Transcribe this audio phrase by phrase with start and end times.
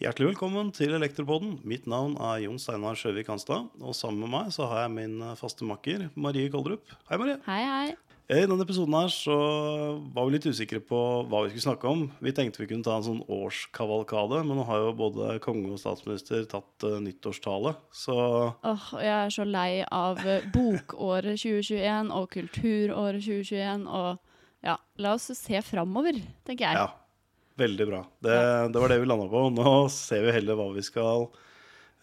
[0.00, 1.58] Hjertelig velkommen til Elektropodden.
[1.68, 3.66] Mitt navn er Jon Steinar Sjøvik Hanstad.
[3.84, 6.88] Og sammen med meg så har jeg min faste makker Marie Koldrup.
[7.10, 7.36] Hei, Marie.
[7.44, 7.96] Hei, hei.
[8.26, 9.34] I denne episoden her så
[10.14, 11.00] var vi litt usikre på
[11.30, 12.06] hva vi skulle snakke om.
[12.24, 15.78] Vi tenkte vi kunne ta en sånn årskavalkade, men nå har jo både konge og
[15.78, 18.16] statsminister tatt uh, nyttårstale, så
[18.66, 24.35] Åh, jeg er så lei av eh, bokåret 2021 og kulturåret 2021 og
[24.66, 26.84] ja, la oss se framover, tenker jeg.
[26.84, 26.86] ja.
[27.56, 28.02] Veldig bra.
[28.20, 28.32] Det,
[28.68, 29.46] det var det vi landa på.
[29.56, 31.22] Nå ser vi heller hva vi skal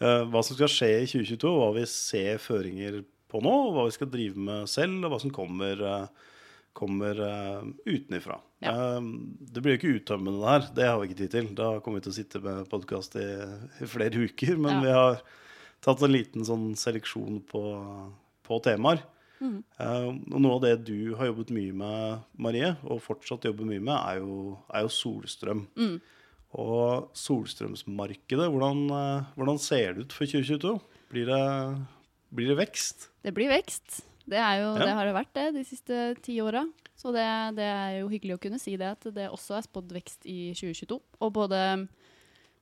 [0.02, 2.96] uh, Hva som skal skje i 2022, hva vi ser føringer
[3.30, 6.34] på nå, hva vi skal drive med selv, og hva som kommer, uh,
[6.74, 8.40] kommer uh, utenifra.
[8.66, 8.74] Ja.
[8.98, 11.48] Det blir jo ikke uttømmende det her, det har vi ikke tid til.
[11.62, 13.28] Da kommer vi til å sitte med podkast i,
[13.78, 14.56] i flere uker.
[14.58, 14.82] Men Ja.
[14.82, 15.22] vi har
[15.86, 17.62] tatt en liten sånn seleksjon på,
[18.42, 19.06] på temaer.
[19.44, 19.60] Mhm.
[19.76, 23.82] Uh, og noe av det du har jobbet mye med, Marie, og fortsatt jobber mye
[23.82, 25.66] med, er jo, er jo solstrøm.
[25.76, 25.98] Mm.
[26.64, 30.78] Og solstrømsmarkedet, hvordan, uh, hvordan ser det ut for 2022?
[31.12, 31.42] Blir det,
[32.34, 33.08] blir det vekst?
[33.22, 34.00] Det blir vekst.
[34.24, 34.86] Det, er jo, Ja.
[34.86, 36.64] det har det vært det de siste ti åra.
[36.96, 37.26] Så det,
[37.58, 40.54] det er jo hyggelig å kunne si det, at det også er spådd vekst i
[40.54, 41.00] 2022.
[41.20, 41.60] Og både,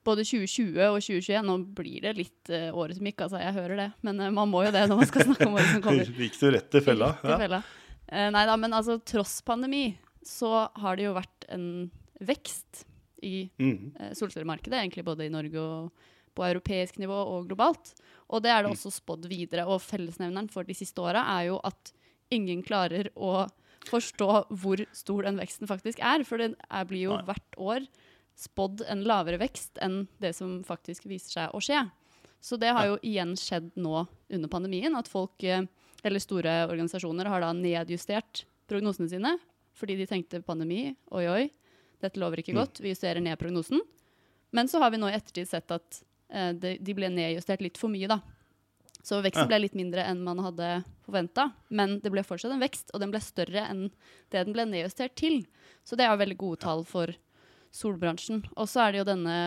[0.06, 3.40] både 2020 og 2021 Nå blir det litt uh, året som gikk, altså.
[3.42, 3.88] Jeg hører det.
[4.06, 6.14] Men uh, man må jo det når man skal snakke om året som kommer.
[6.24, 7.12] Gikk du rett til fella?
[7.18, 7.60] Rett til fella.
[8.12, 9.86] Uh, nei da, men altså tross pandemi
[10.26, 11.66] så har det jo vært en
[12.22, 12.84] vekst
[13.22, 17.92] i eh, solcellemarkedet, egentlig både i Norge og på europeisk nivå og globalt.
[18.32, 19.66] Og det er det også spådd videre.
[19.68, 21.92] Og fellesnevneren for de siste åra er jo at
[22.32, 23.44] ingen klarer å
[23.88, 24.30] forstå
[24.62, 26.24] hvor stor den veksten faktisk er.
[26.24, 26.54] For det
[26.88, 27.86] blir jo hvert år
[28.42, 31.84] spådd en lavere vekst enn det som faktisk viser seg å skje.
[32.42, 35.62] Så det har jo igjen skjedd nå under pandemien, at folk, eh,
[36.02, 39.36] eller store organisasjoner, har da nedjustert prognosene sine
[39.78, 41.44] fordi de tenkte pandemi, oi oi,
[42.02, 42.58] dette lover ikke Mm.
[42.60, 43.80] godt, vi justerer ned prognosen.
[44.52, 47.78] Men så har vi nå i ettertid sett at eh, de, de ble nedjustert litt
[47.78, 48.20] for mye, da.
[49.02, 52.90] Så veksten ble litt mindre enn man hadde forventa, men det ble fortsatt en vekst,
[52.94, 53.88] og den ble større enn
[54.30, 55.40] det den ble nedjustert til.
[55.84, 57.10] Så det er veldig gode tall for
[57.72, 58.42] solbransjen.
[58.56, 59.38] Og så er det jo denne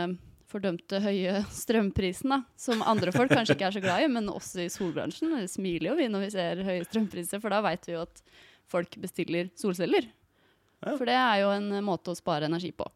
[0.50, 4.66] fordømte høye strømprisen, da, som andre folk kanskje ikke er så glad i, men også
[4.66, 5.34] i solbransjen.
[5.40, 8.22] Vi smiler jo vi når vi ser høye strømpriser, for da veit vi jo at
[8.72, 10.08] folk bestiller solceller.
[10.82, 10.96] Ja.
[10.96, 12.88] For det er jo en måte å spare energi på.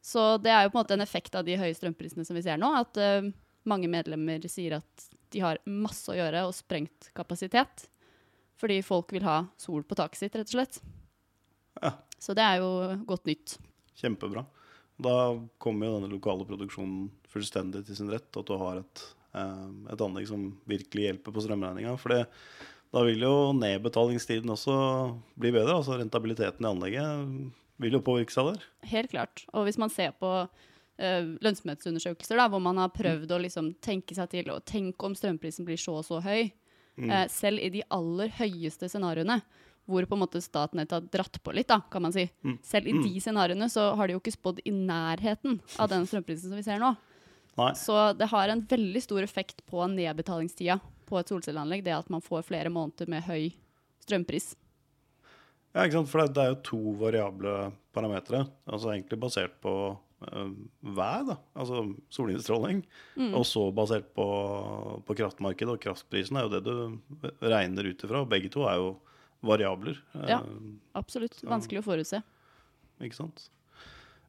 [0.00, 2.44] Så det er jo på en måte en effekt av de høye strømprisene som vi
[2.44, 3.28] ser nå, at uh,
[3.68, 7.86] mange medlemmer sier at de har masse å gjøre og sprengt kapasitet.
[8.60, 10.80] Fordi folk vil ha sol på taket sitt, rett og slett.
[11.80, 11.94] Ja.
[12.20, 12.70] Så det er jo
[13.08, 13.56] godt nytt.
[14.00, 14.44] Kjempebra.
[15.00, 15.16] Da
[15.62, 20.04] kommer jo denne lokale produksjonen fullstendig til sin rett, at du har et, eh, et
[20.04, 21.96] anlegg som virkelig hjelper på strømregninga.
[22.00, 22.14] For
[22.90, 24.74] da vil jo nedbetalingstiden også
[25.38, 25.78] bli bedre.
[25.78, 28.66] Altså rentabiliteten i anlegget vil jo påvirke seg der.
[28.90, 29.44] Helt klart.
[29.54, 30.30] Og hvis man ser på
[30.98, 35.16] eh, lønnsomhetsundersøkelser, da, hvor man har prøvd å liksom tenke seg til og tenke om
[35.16, 36.50] strømprisen blir så og så høy,
[37.00, 39.40] eh, selv i de aller høyeste scenarioene,
[39.90, 42.24] hvor på en måte Statnett har dratt på litt, da, kan man si.
[42.66, 46.48] Selv i de scenarioene så har de jo ikke spådd i nærheten av den strømprisen
[46.52, 46.94] som vi ser nå.
[47.58, 47.72] Nei.
[47.76, 50.78] Så det har en veldig stor effekt på nedbetalingstida
[51.10, 53.50] på et solcelleanlegg, det at man får flere måneder med høy
[54.06, 54.52] strømpris.
[55.74, 56.10] Ja, ikke sant?
[56.10, 57.56] For det, er jo to variable
[57.94, 59.74] parametere, altså egentlig basert på
[60.26, 60.48] eh,
[60.96, 61.36] vær, da.
[61.58, 61.84] altså
[62.14, 62.80] solinnstråling,
[63.18, 63.34] Mm.
[63.36, 64.24] og så basert på,
[65.06, 68.24] på kraftmarkedet, og kraftprisen er jo det du regner ut ifra.
[68.30, 68.90] Begge to er jo
[69.42, 69.98] variabler.
[70.14, 70.40] eh, Ja.
[70.94, 71.40] Absolutt.
[71.46, 72.22] Vanskelig å forutse.
[73.00, 73.48] Ikke sant?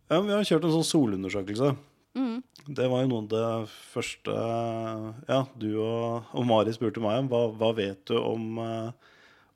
[0.10, 1.76] Ja, vi har kjørt en sånn solundersøkelse.
[2.16, 2.44] Mm.
[2.68, 4.34] Det var jo noe av det første
[5.30, 7.30] ja, du og, og Mari spurte meg om.
[7.32, 8.92] Hva, hva vet du om, eh,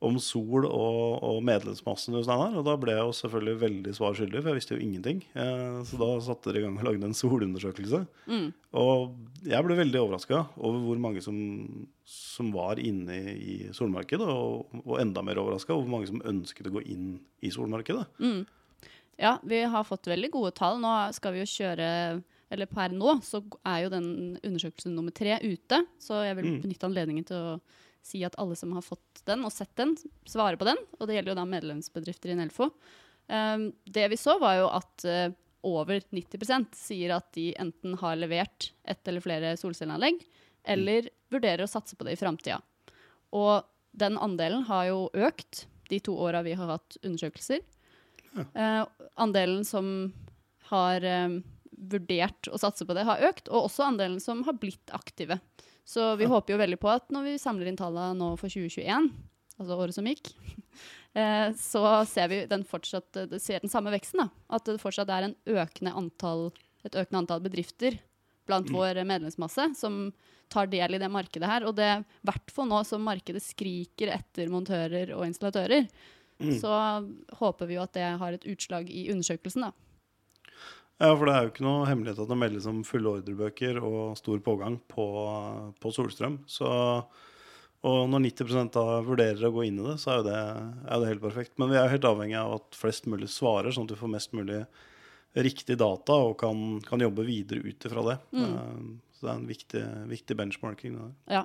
[0.06, 2.54] om sol og, og medlemsmassen hos Steinar?
[2.60, 5.24] Og da ble jeg jo selvfølgelig veldig svar skyldig, for jeg visste jo ingenting.
[5.34, 8.02] Eh, så da satte dere i gang og lagde en solundersøkelse.
[8.30, 8.48] Mm.
[8.82, 9.16] Og
[9.50, 11.38] jeg ble veldig overraska over hvor mange som,
[12.06, 16.70] som var inne i, solmarkedet, og, og enda mer overraska over hvor mange som ønsket
[16.70, 17.16] å gå inn
[17.46, 18.06] i solmarkedet.
[18.22, 18.46] Mm.
[19.22, 20.82] Ja, vi har fått veldig gode tall.
[20.84, 21.86] Nå skal vi jo kjøre
[22.52, 24.10] Eller per nå så er jo den
[24.46, 25.80] undersøkelsen nummer tre ute.
[26.04, 26.60] Så jeg vil Mm.
[26.62, 27.54] benytte anledningen til å
[28.06, 29.96] si at alle som har fått den og sett den,
[30.30, 30.80] svarer på den.
[31.00, 32.70] Og det gjelder jo da medlemsbedrifter i Nelfo.
[33.28, 35.34] Um, det vi så, var jo at uh,
[35.66, 40.20] over 90% sier at de enten har levert ett eller flere solcelleanlegg,
[40.66, 42.60] eller vurderer å satse på det i framtida.
[43.34, 43.66] Og
[43.98, 47.62] den andelen har jo økt de to åra vi har hatt undersøkelser.
[48.36, 48.84] Eh,
[49.22, 50.14] andelen som
[50.70, 54.94] har um, vurdert å satse på det, har økt, og også andelen som har blitt
[54.96, 55.40] aktive.
[55.86, 59.12] Så vi håper jo veldig på at når vi samler inn tallene nå for 2021,
[59.60, 60.32] altså året som gikk,
[61.20, 64.24] eh, så ser vi den fortsatt eh, ser den samme veksten.
[64.24, 64.30] Da.
[64.58, 66.50] At det fortsatt er en økende antall,
[66.86, 68.00] et økende antall bedrifter
[68.50, 70.10] blant vår medlemsmasse som
[70.54, 71.66] tar del i det markedet her.
[71.70, 75.88] Og det i hvert fall nå som markedet skriker etter montører og installatører,
[76.60, 76.76] så
[77.40, 79.85] håper vi jo at det har et utslag i undersøkelsen, da.
[81.02, 84.16] Ja, for det er jo ikke noe hemmelighet at det meldes om fulle ordrebøker og
[84.20, 85.06] stor pågang på,
[85.84, 86.38] på solstrøm.
[86.48, 86.70] Så,
[87.86, 90.40] og når 90% da vurderer å gå inn i det, så er jo det,
[90.88, 91.56] er det helt perfekt.
[91.60, 94.14] Men vi er jo helt avhengig av at flest mulig svarer, sånn at vi får
[94.16, 94.62] mest mulig
[95.36, 98.18] riktig data og kan, kan jobbe videre ut ifra det.
[98.40, 98.96] Mm.
[99.12, 99.84] Så det er en viktig,
[100.14, 100.96] viktig benchmarking.
[101.02, 101.14] Der.
[101.42, 101.44] Ja.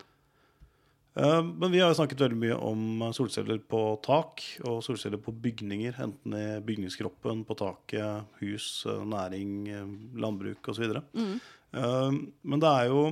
[1.15, 5.35] Eh, Men vi har jo snakket veldig mye om solceller på tak og solceller på
[5.35, 5.99] bygninger.
[6.03, 11.03] Enten i bygningskroppen, på taket, hus, eh, næring, eh, landbruk osv.
[11.15, 11.41] Mm.
[12.43, 13.03] Men det er jo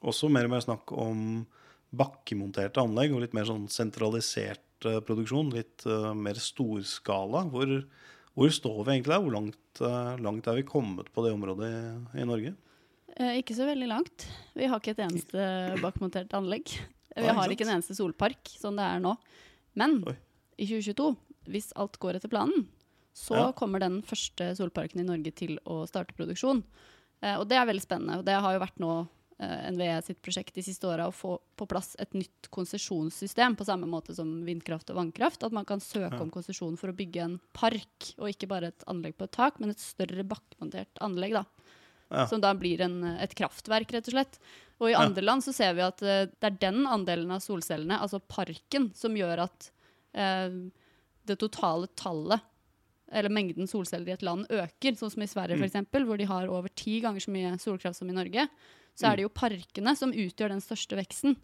[0.00, 1.46] også mer og mer snakk om
[1.94, 5.52] bakkemonterte anlegg og litt mer sånn sentralisert eh, produksjon.
[5.54, 7.46] Litt eh, mer storskala.
[7.52, 7.74] Hvor,
[8.36, 9.24] hvor står vi egentlig der?
[9.24, 12.54] Hvor langt, eh, langt er vi kommet på det området i, i Norge?
[13.16, 14.28] Eh, ikke så veldig langt.
[14.54, 15.48] Vi har ikke et eneste
[15.82, 16.76] bakmontert anlegg.
[17.16, 19.16] Vi har ikke ikke en eneste solpark sånn det er nå.
[19.74, 20.16] Men Oi.
[20.58, 21.16] i 2022,
[21.48, 22.66] hvis alt går etter planen,
[23.14, 23.52] så Ja.
[23.52, 26.62] kommer den første solparken i Norge til å starte produksjon.
[27.22, 28.18] Eh, og det er veldig spennende.
[28.18, 29.08] Og det har jo vært nå
[29.40, 33.64] eh, NVE sitt prosjekt de siste åra å få på plass et nytt konsesjonssystem, på
[33.66, 35.44] samme måte som vindkraft og vannkraft.
[35.46, 36.20] At man kan søke Ja.
[36.22, 39.60] om konsesjon for å bygge en park, og ikke bare et anlegg på et tak,
[39.60, 41.32] men et større bakkemontert anlegg.
[41.32, 41.44] da.
[42.10, 42.26] Ja.
[42.26, 44.38] Som da blir en, et kraftverk, rett og slett.
[44.80, 45.02] Og i Ja.
[45.04, 48.90] andre land så ser vi at uh, det er den andelen av solcellene, altså parken,
[48.94, 49.70] som gjør at
[50.16, 50.70] uh,
[51.28, 52.40] det totale tallet,
[53.12, 54.96] eller mengden solceller i et land, øker.
[54.96, 55.64] Sånn som i Sverige, Mm.
[55.68, 58.48] eksempel, hvor de har over ti ganger så mye solkraft som i Norge.
[58.98, 61.36] Så er det jo parkene som utgjør den største veksten.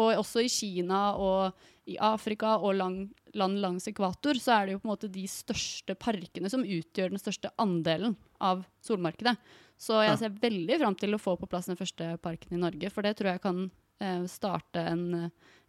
[0.00, 1.52] Og også i Kina og
[1.86, 5.26] i Afrika og lang, land langs ekvator, så er det jo på en måte de
[5.28, 9.36] største parkene som utgjør den største andelen av solmarkedet.
[9.82, 12.90] Så jeg ser veldig fram til å få på plass den første parken i Norge,
[12.94, 13.64] for det tror jeg kan
[13.98, 15.06] eh, starte en,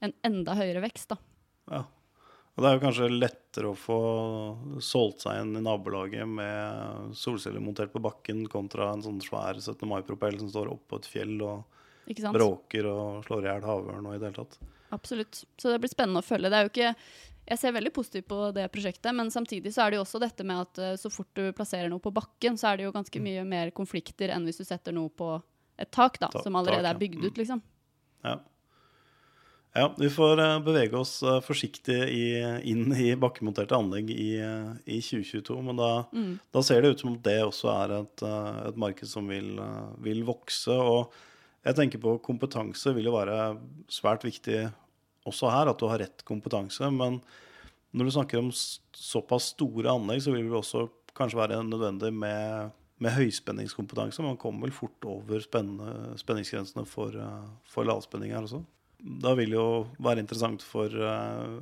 [0.05, 1.15] en enda høyere vekst.
[1.15, 1.17] da.
[1.73, 1.83] Ja.
[2.53, 3.99] Og det er jo kanskje lettere å få
[4.85, 9.81] solgt seg inn i nabolaget med solceller montert på bakken kontra en sånn svær 17.
[9.89, 11.63] mai-propell som står oppå et fjell og
[12.35, 14.59] bråker og slår i hjel havørn og i det hele tatt.
[14.93, 15.41] Absolutt.
[15.57, 16.53] Så det blir spennende å følge.
[16.53, 16.93] Det er jo ikke
[17.47, 20.45] jeg ser veldig positivt på det prosjektet, men samtidig så er det jo også dette
[20.47, 23.19] med at eh, så fort du plasserer noe på bakken, så er det jo ganske
[23.23, 25.35] mye mer konflikter enn hvis du setter noe på
[25.81, 27.59] et tak, da, som allerede er bygd ut, liksom.
[28.23, 28.37] Ja.
[29.75, 32.23] ja, vi får eh, bevege oss eh, forsiktig i,
[32.71, 34.29] inn i bakkemonterte anlegg i,
[34.85, 35.57] i 2022.
[35.65, 36.37] Men da, Mm.
[36.53, 38.23] da ser det ut som det også er et,
[38.69, 39.57] et marked som vil,
[40.05, 40.71] vil vokse.
[40.77, 41.11] Og
[41.65, 43.57] jeg tenker på kompetanse vil jo være
[43.91, 44.61] svært viktig
[45.29, 46.89] også her, at du har rett kompetanse.
[46.91, 47.19] Men
[47.93, 50.87] når du snakker om såpass store anlegg, så vil det også
[51.17, 52.73] kanskje være nødvendig med,
[53.03, 54.25] med høyspenningskompetanse.
[54.25, 58.63] Man kommer vel fort over spenningsgrensene for, eh, for lavspenning her også.
[59.03, 61.59] Da vil det jo være interessant for, eh,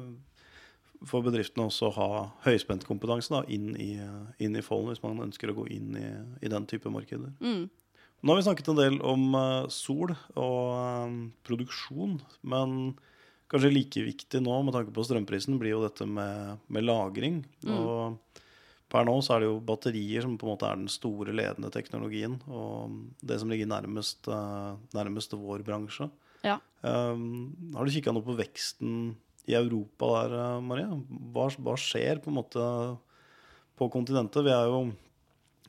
[1.05, 2.09] for bedriftene også å ha
[2.45, 3.97] høyspentkompetanse da, inn i,
[4.39, 6.09] inn i folden, hvis man ønsker å gå inn i,
[6.45, 7.33] i den type markeder.
[7.41, 7.69] Mm.
[8.21, 11.15] Nå har vi snakket en del om eh, sol og
[11.47, 12.93] produksjon, men
[13.51, 17.41] kanskje like viktig nå med tanke på strømprisen blir jo dette med, med lagring.
[17.67, 17.73] Mm.
[17.75, 18.41] Og
[18.91, 21.71] per nå så er det jo batterier som på en måte er den store ledende
[21.71, 26.09] teknologien, og det som ligger nærmest, eh, nærmest vår bransje.
[26.43, 26.57] Ja.
[26.81, 29.13] Um, har du kikka noe på veksten
[29.47, 30.87] i Europa der, Marie?
[30.89, 31.21] Maria?
[31.35, 32.65] Hva, hva skjer på en måte
[33.79, 34.43] på kontinentet?
[34.47, 34.83] Vi er jo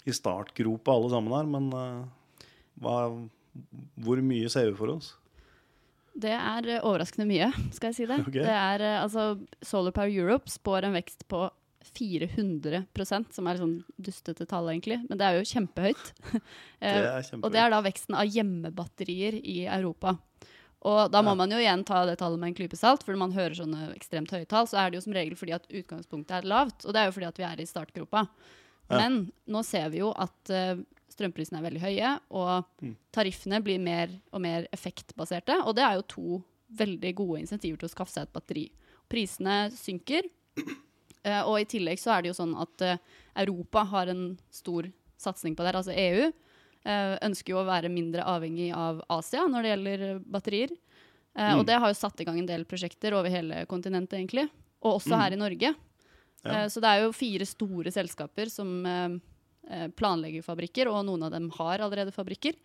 [0.02, 2.46] i startgropa alle sammen her, men uh,
[2.82, 2.96] hva,
[4.02, 5.12] hvor mye ser vi for oss?
[6.14, 8.18] Det er eh, overraskende mye, skal jeg si det.
[8.28, 8.42] Okay.
[8.44, 11.46] Det er, eh, altså, Solar Power Europe spår en vekst på
[11.92, 15.00] 400% som er sånn dustete tall, egentlig.
[15.08, 16.12] Men det er jo kjempehøyt.
[16.32, 16.40] Det
[16.82, 17.44] Eh, er kjempehøyt.
[17.46, 20.16] Og det er da veksten av hjemmebatterier i Europa.
[20.82, 21.38] Og da må Ja.
[21.38, 23.92] man jo igjen ta det tallet med en klype salt, for når man hører sånne
[23.94, 26.92] ekstremt høye tall, så er det jo som regel fordi at utgangspunktet er lavt, og
[26.92, 28.24] det er jo fordi at vi er i startgropa.
[28.90, 28.98] Ja.
[28.98, 32.96] Men nå ser vi jo at eh, strømprisene er veldig høye, og Mm.
[33.12, 37.88] tariffene blir mer og mer effektbaserte, og det er jo to veldig gode insentiver til
[37.88, 38.70] å skaffe seg et batteri.
[39.08, 40.22] Prisene synker,
[41.24, 42.98] eh, og i tillegg så er det jo sånn at eh,
[43.36, 44.88] Europa har en stor
[45.18, 46.32] satsing på det her, altså EU
[46.84, 50.70] eh, ønsker jo å være mindre avhengig av Asia når det gjelder batterier.
[50.72, 51.60] Eh, Mm.
[51.60, 54.50] Og det har jo satt i gang en del prosjekter over hele kontinentet, egentlig.
[54.82, 55.20] Og også Mm.
[55.20, 55.74] her i Norge.
[56.68, 58.84] Så det er jo fire store selskaper som
[59.96, 62.56] planlegger fabrikker, og noen av dem har allerede fabrikker.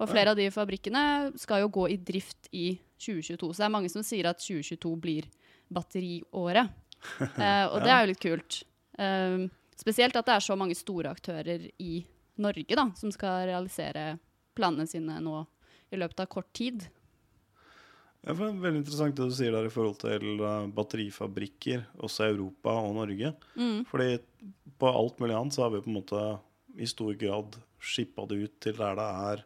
[0.00, 1.02] Og flere av de fabrikkene
[1.38, 3.50] skal jo gå i drift i 2022.
[3.52, 5.28] Så det er mange som sier at 2022 blir
[5.72, 6.76] batteriåret.
[7.40, 8.56] Eh, og det er jo litt kult.
[9.00, 9.46] Eh,
[9.80, 12.02] spesielt at det er så mange store aktører i
[12.44, 14.18] Norge da, som skal realisere
[14.52, 15.38] planene sine nå
[15.88, 16.84] i løpet av kort tid.
[18.20, 21.86] Ja, for det er veldig interessant det du sier der i forhold til uh, batterifabrikker,
[22.04, 23.32] også i Europa og Norge.
[23.56, 23.78] Mm.
[23.88, 24.18] Fordi
[24.80, 26.24] på alt mulig annet så har vi på en måte
[26.80, 29.44] i stor grad skippa det ut til der det er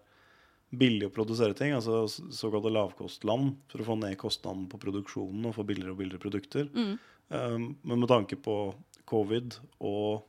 [0.74, 5.54] billig å produsere ting, altså såkalte lavkostland, for å få ned kostnaden på produksjonen og
[5.54, 6.66] få billigere og billigere produkter.
[6.74, 6.96] Mm.
[7.30, 8.56] Um, men med tanke på
[9.08, 10.24] covid og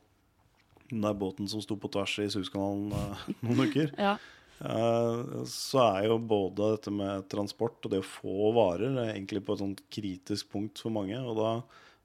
[0.90, 4.16] den der båten som sto på tvers i Suezkanalen uh, noen uker, Ja.
[4.60, 9.42] Eh, så er jo både dette med transport og det å få varer eh, egentlig
[9.44, 11.18] på et sånt kritisk punkt for mange.
[11.20, 11.50] Og da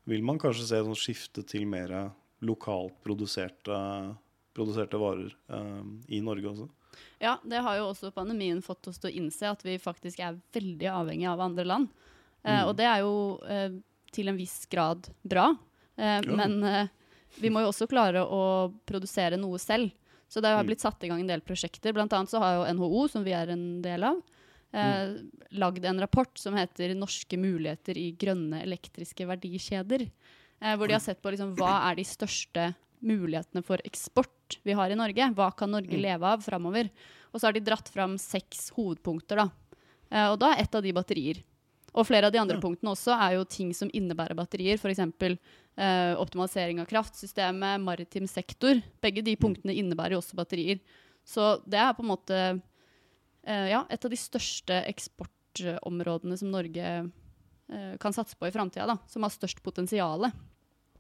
[0.10, 1.94] vil man kanskje se et skifte til mer
[2.42, 3.78] lokalt produserte,
[4.58, 5.82] produserte varer eh,
[6.18, 6.70] i Norge også.
[7.22, 10.40] ja, det har jo også pandemien fått oss til å innse at vi faktisk er
[10.54, 11.88] veldig avhengig av andre land.
[12.44, 12.68] Eh, Mm.
[12.68, 13.70] og det er jo eh,
[14.12, 15.56] til en viss grad bra.
[15.98, 16.36] Eh, Ja.
[16.36, 16.90] Men
[17.40, 19.92] vi må jo også klare å produsere noe selv.
[20.32, 20.68] Så det har Mm.
[20.72, 21.92] blitt satt i gang en del prosjekter.
[21.94, 24.22] Blant annet så har jo NHO, som vi er en del av,
[24.74, 25.18] eh,
[25.52, 30.10] lagd en rapport som heter 'Norske muligheter i grønne elektriske verdikjeder'.
[30.62, 34.72] Eh, hvor de har sett på liksom, hva er de største mulighetene for eksport vi
[34.74, 35.34] har i Norge.
[35.36, 36.02] Hva kan Norge Mm.
[36.02, 36.90] leve av framover?
[37.34, 39.36] Og så har de dratt fram seks hovedpunkter.
[39.36, 39.50] da.
[40.12, 41.44] Eh, og da er ett av de batterier.
[41.94, 42.62] Og flere av de andre Ja.
[42.62, 44.76] punktene også er jo ting som innebærer batterier.
[44.80, 45.38] F.eks.
[45.80, 48.82] Eh, optimalisering av kraftsystemet, maritim sektor.
[49.02, 50.82] Begge de punktene innebærer jo også batterier.
[51.24, 56.92] Så det er på en måte eh, ja, et av de største eksportområdene som Norge
[56.92, 60.28] eh, kan satse på i framtida, som har størst potensial.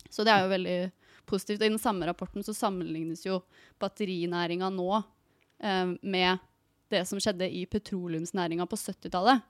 [0.10, 0.80] Så det er jo veldig
[1.28, 1.60] positivt.
[1.60, 3.42] Og I den samme rapporten så sammenlignes jo
[3.82, 6.48] batterinæringa nå eh, med
[6.92, 9.44] det som skjedde i petroleumsnæringa på 70-tallet.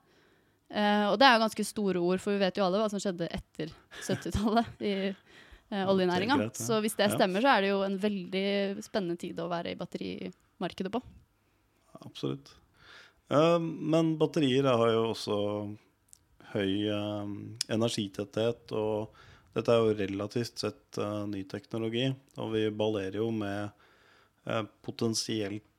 [0.72, 3.02] Eh, og det er jo ganske store ord, for vi vet jo alle hva som
[3.02, 6.38] skjedde etter 70-tallet i uh, oljenæringa.
[6.38, 6.66] Er greit, ja.
[6.66, 8.46] Så hvis det stemmer, så er det jo en veldig
[8.84, 11.02] spennende tid å være i batterimarkedet på.
[12.02, 12.54] Absolutt.
[13.32, 15.42] Uh, men batterier har jo også
[16.54, 17.28] høy uh,
[17.72, 19.12] energitetthet, og
[19.52, 22.06] dette er jo relativt sett eh, ny teknologi.
[22.40, 23.68] Og vi ballerer jo med
[24.48, 25.71] eh, potensielt eh,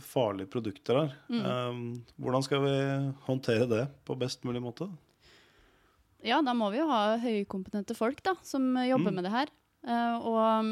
[0.00, 1.16] farlige produkter her.
[1.28, 1.80] Eh,
[2.16, 2.76] hvordan skal vi
[3.26, 4.88] håndtere det på best mulig måte?
[6.26, 9.14] Ja, da må vi jo ha høykompetente folk da, som jobber Mm.
[9.14, 9.48] med det her.
[9.86, 10.70] Eh, og um,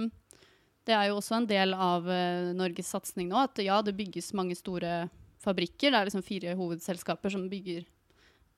[0.84, 4.32] det er jo også en del av eh, Norges satsing nå at ja, det bygges
[4.34, 5.08] mange store
[5.44, 5.92] fabrikker.
[5.92, 7.84] Det er liksom fire hovedselskaper som bygger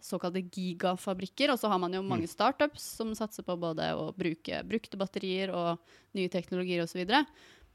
[0.00, 1.50] såkalte gigafabrikker.
[1.52, 5.50] Og så har man jo mange startups som satser på både å bruke brukte batterier
[5.50, 5.78] og
[6.14, 7.02] nye teknologier osv.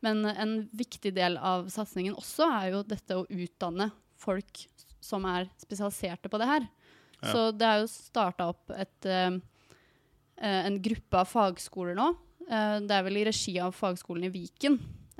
[0.02, 3.92] Men en viktig del av satsingen også er jo dette å utdanne
[4.22, 4.64] folk
[5.02, 6.66] som er spesialiserte på det her.
[7.22, 7.32] Ja.
[7.32, 9.38] Så det er jo starta opp et, eh,
[10.42, 12.12] en gruppe av fagskoler nå.
[12.52, 14.74] Uh, det er vel i regi av Fagskolen i Viken,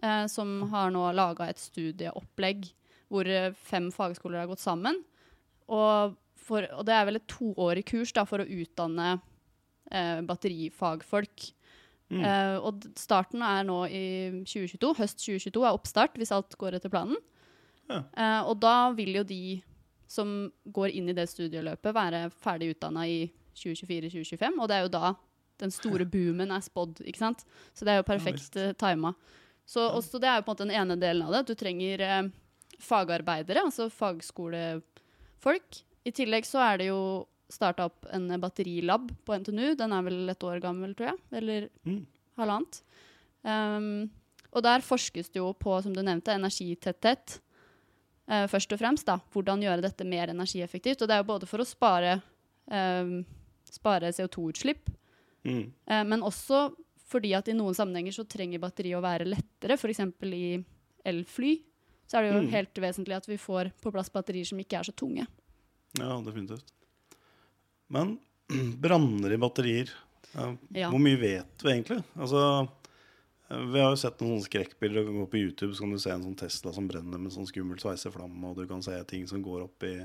[0.04, 2.66] uh, som har nå laga et studieopplegg
[3.12, 3.28] hvor
[3.68, 4.98] fem fagskoler har gått sammen.
[5.72, 9.18] Og, for, og det er vel et toårig kurs da, for å utdanne
[10.28, 11.50] batterifagfolk.
[12.12, 12.24] Mm.
[12.26, 14.06] Uh, og starten er nå i
[14.44, 14.94] 2022.
[15.00, 17.20] Høst 2022 er oppstart, hvis alt går etter planen.
[17.88, 18.02] Ja.
[18.16, 19.62] Uh, og da vil jo de
[20.12, 23.22] som går inn i det studieløpet, være ferdig utdanna i
[23.56, 24.60] 2024-2025.
[24.60, 25.14] Og det er jo da
[25.64, 27.46] den store boomen er spådd, ikke sant.
[27.72, 28.60] Så det er jo perfekt visst.
[28.60, 29.14] uh, tima.
[29.72, 31.44] Så også det er jo på en måte den ene delen av det.
[31.46, 32.30] at Du trenger eh,
[32.82, 35.84] fagarbeidere, altså fagskolefolk.
[36.04, 37.02] I tillegg så er det jo
[37.52, 39.76] starta opp en batterilab på NTNU.
[39.80, 41.20] Den er vel et år gammel, tror jeg.
[41.42, 42.06] Eller Mm.
[42.38, 42.82] halvannet.
[43.44, 44.10] Um,
[44.54, 47.40] og der forskes det jo på, som du nevnte, energitetthet.
[48.30, 49.20] Uh, først og fremst, da.
[49.34, 51.02] Hvordan gjøre dette mer energieffektivt.
[51.02, 52.22] Og det er jo både for å spare,
[52.72, 53.26] um,
[53.70, 54.88] spare CO2-utslipp,
[55.44, 55.72] Mm.
[55.90, 56.76] uh, men også
[57.10, 59.74] fordi at i noen sammenhenger så trenger batteriet å være lettere.
[59.76, 60.00] F.eks.
[60.24, 60.64] i
[61.04, 61.62] elfly
[62.08, 62.50] så er det jo Mm.
[62.52, 65.26] helt vesentlig at vi får på plass batterier som ikke er så tunge.
[65.98, 66.72] Ja, definitivt.
[67.92, 68.16] Men
[68.84, 69.92] branner i batterier,
[70.34, 70.88] Ja.
[70.90, 71.98] hvor mye vet vi egentlig?
[72.16, 72.42] Altså,
[73.50, 75.04] eh, vi har jo sett noen skrekkbilder.
[75.04, 77.34] Du kan gå på YouTube så kan du se en sånn Tesla som brenner med
[77.36, 79.96] sånn skummel sveiseflamme, og du kan se ting som går opp i,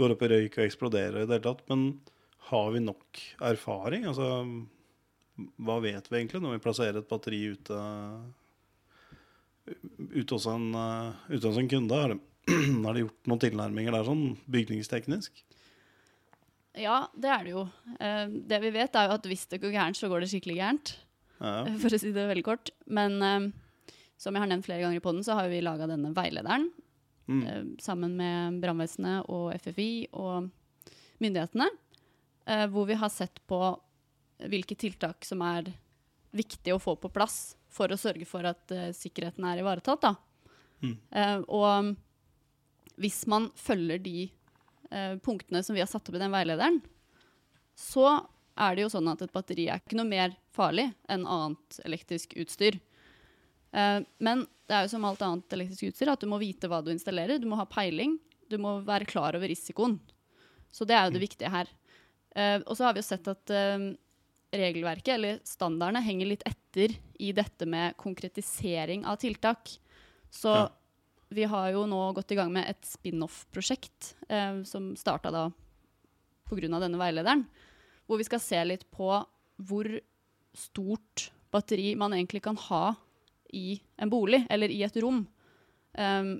[0.00, 1.62] går opp i røyk og eksploderer i det hele tatt.
[1.68, 1.84] Men
[2.48, 3.20] har vi nok
[3.52, 4.06] erfaring?
[4.08, 4.30] Altså,
[5.60, 7.80] hva vet vi egentlig når vi plasserer et batteri ute,
[10.14, 11.96] ute hos en, eh, ute hos en kunde?
[12.00, 12.20] Har de,
[12.86, 15.40] har de gjort noen tilnærminger der sånn bygningsteknisk?
[16.76, 17.62] Ja, det er det jo.
[18.00, 20.56] Eh, det vi vet, er jo at hvis det går gærent, så går det skikkelig
[20.58, 20.94] gærent.
[21.40, 21.54] Ja.
[21.80, 22.70] For å si det veldig kort.
[22.88, 23.46] Men eh,
[24.20, 26.70] som jeg har nevnt flere ganger i poden, så har vi laga denne veilederen
[27.26, 27.40] Mm.
[27.42, 30.44] eh, sammen med brannvesenet og FFI og
[31.18, 31.66] myndighetene.
[32.46, 33.58] eh, hvor vi har sett på
[34.46, 35.72] hvilke tiltak som er
[36.32, 40.00] viktig å få på plass for å sørge for at eh, sikkerheten er ivaretatt.
[40.06, 40.14] Da.
[40.84, 40.94] Mm.
[41.10, 41.96] Eh, og
[42.96, 44.30] hvis man følger de
[44.90, 46.80] eh, punktene som vi har satt opp i den veilederen,
[47.76, 48.26] så
[48.56, 52.36] er det jo sånn at et batteri er ikke noe mer farlig enn annet elektrisk
[52.40, 52.78] utstyr.
[53.72, 56.80] Eh, men det er jo som alt annet elektrisk utstyr at du må vite hva
[56.84, 57.40] du installerer.
[57.42, 58.16] Du må ha peiling.
[58.48, 59.98] Du må være klar over risikoen.
[60.72, 61.70] Så det er jo det viktige her.
[62.36, 63.54] Eh, og så har vi jo sett at
[64.56, 69.78] regelverket, eller standardene, henger litt etter i dette med konkretisering av tiltak.
[70.30, 70.68] Så Ja.
[71.28, 75.46] Vi har jo nå gått i gang med et spin-off-prosjekt eh, som starta da
[76.46, 76.68] pga.
[76.78, 77.46] denne veilederen.
[78.06, 79.10] Hvor vi skal se litt på
[79.66, 79.88] hvor
[80.54, 82.94] stort batteri man egentlig kan ha
[83.52, 85.24] i en bolig eller i et rom.
[85.96, 86.30] Um,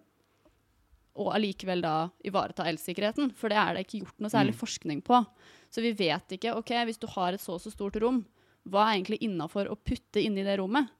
[1.16, 4.60] og allikevel da ivareta elsikkerheten, for det er det ikke gjort noe særlig Mm.
[4.60, 5.26] forskning på.
[5.70, 8.26] Så vi vet ikke ok, hvis du har et så og så stort rom,
[8.68, 10.90] hva er egentlig innafor å putte inni det rommet?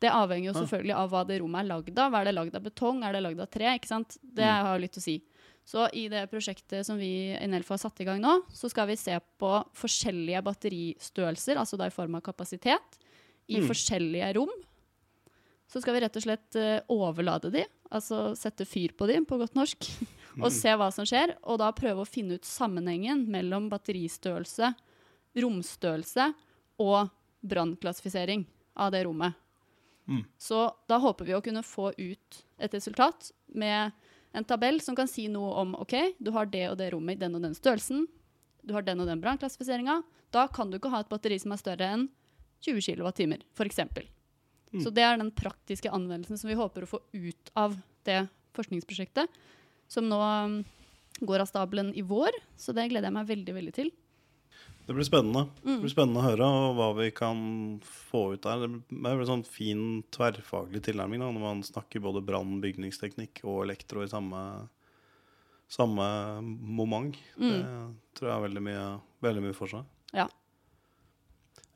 [0.00, 0.62] Det avhenger jo Ah.
[0.62, 2.14] selvfølgelig av hva det rommet er lagd av.
[2.14, 3.02] Er det lagd av betong?
[3.04, 3.66] Er det lagd av tre?
[3.78, 4.16] ikke sant?
[4.22, 4.62] Det Mm.
[4.64, 5.22] har jo litt å si.
[5.66, 8.86] Så i det prosjektet som vi i Nelfo har satt i gang nå, så skal
[8.86, 12.98] vi se på forskjellige batteristørrelser, altså da i form av kapasitet,
[13.48, 13.66] i Mm.
[13.68, 14.48] forskjellige rom.
[15.68, 19.36] Så skal vi rett og slett eh, overlade de, altså sette fyr på de, på
[19.38, 19.78] godt norsk,
[20.42, 24.74] og se hva som skjer, og da prøve å finne ut sammenhengen mellom batteristørrelse,
[25.36, 26.32] romstørrelse
[26.80, 27.10] og
[27.46, 29.34] brannklassifisering av det rommet.
[30.08, 30.24] Mm.
[30.40, 33.92] Så da håper vi å kunne få ut et resultat med
[34.32, 37.22] en tabell som kan si noe om ok, du har det og det rommet i
[37.24, 38.06] den og den størrelsen,
[38.64, 40.00] du har den og den brannklassifiseringa.
[40.34, 42.08] Da kan du ikke ha et batteri som er større enn
[42.64, 43.84] 20 kWt, f.eks.
[44.72, 44.82] Mm.
[44.84, 49.30] Så det er den praktiske anvendelsen som vi håper å få ut av det forskningsprosjektet,
[49.88, 50.58] som nå um,
[51.20, 52.34] går av stabelen i vår.
[52.60, 53.92] Så det gleder jeg meg veldig, veldig til.
[54.88, 55.42] Det blir spennende.
[55.60, 55.80] Det Mm.
[55.82, 56.46] blir spennende å høre
[56.78, 57.40] hva vi kan
[57.84, 58.62] få ut der.
[58.64, 63.66] Det er en sånn fin tverrfaglig tilnærming da, når man snakker både brann, bygningsteknikk og
[63.66, 64.40] elektro i samme,
[65.68, 66.06] samme
[66.40, 67.18] moment.
[67.36, 67.52] Mm.
[67.52, 68.86] Det tror jeg har veldig mye,
[69.20, 69.84] veldig mye for seg.
[70.16, 70.24] Ja.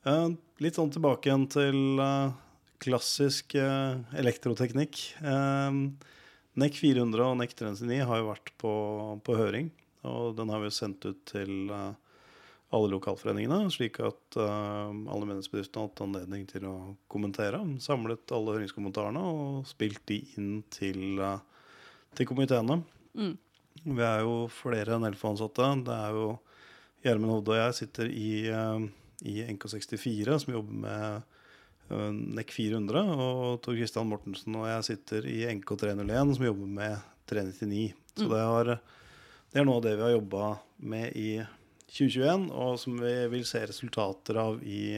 [0.09, 0.29] Eh,
[0.65, 2.33] litt sånn tilbake igjen til eh,
[2.81, 5.03] klassisk eh, elektroteknikk.
[5.21, 8.73] NEC 400 og NEC 399 har jo vært på,
[9.23, 9.69] på høring,
[10.09, 11.93] og den har vi sendt ut til eh,
[12.73, 16.77] alle lokalforeningene, slik at uh, alle medlemsbedriftene har hatt anledning til å
[17.13, 17.61] kommentere.
[17.85, 21.37] Samlet alle høringskommentarene og spilt de inn til, uh,
[22.17, 22.81] til komiteene.
[23.13, 23.37] Mm.
[23.83, 25.69] Vi er jo flere enn Nelfo-ansatte.
[25.85, 26.27] Det er jo
[27.05, 28.81] Gjermund Hovde og jeg sitter i, uh,
[29.29, 31.31] i NK64, som jobber med
[31.93, 33.03] NEC 400.
[33.21, 37.91] Og Tor Christian Mortensen og jeg sitter i NK301, som jobber med 399.
[38.17, 38.33] Så Mm.
[38.33, 38.79] det, har,
[39.53, 41.43] det er noe av det vi har jobba med i
[41.93, 44.97] 2021, og som vi vil se resultater av i,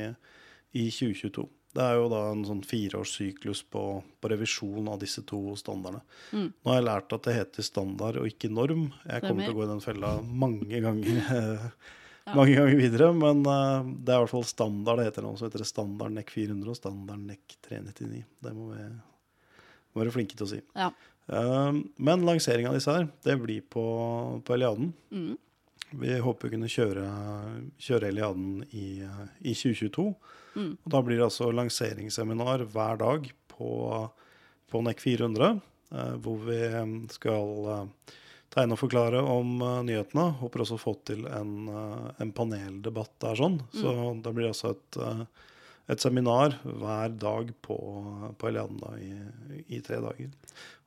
[0.73, 1.47] i 2022.
[1.75, 3.83] Det er jo da en sånn fireårssyklus på,
[4.23, 6.05] på revisjon av disse to standardene.
[6.31, 6.47] Mm.
[6.53, 8.87] Nå har jeg lært at det heter standard og ikke norm.
[9.09, 11.21] Jeg kommer til å gå i den fella mange ganger
[12.25, 12.33] Ja.
[12.39, 15.35] mange ganger videre, men uh, det er i hvert fall standard det heter nå.
[15.37, 18.23] Så heter det standard NEC 400 og standard NEC 399.
[18.47, 20.61] Det må vi må være flinke til å si.
[20.73, 20.89] Ja.
[21.29, 23.85] Uh, men lanseringa av disse her, det blir på,
[24.41, 24.95] på Eliaden.
[25.13, 25.35] Mm.
[25.91, 27.05] Vi håper å kunne kjøre,
[27.79, 30.09] kjøre Eliaden i, eh, i 2022.
[30.55, 30.73] Mm.
[30.83, 33.71] Og da blir det altså lanseringsseminar hver dag på,
[34.71, 35.61] på NEC 400,
[35.93, 36.61] eh, hvor vi
[37.15, 38.13] skal eh,
[38.55, 40.29] tegne og forklare om eh, nyhetene.
[40.41, 43.61] Håper også å få til en, eh, en paneldebatt der sånn.
[43.75, 45.25] Så det blir altså et, eh,
[45.91, 47.77] et seminar hver dag på,
[48.39, 49.11] på Eliaden i,
[49.77, 50.31] i tre dager.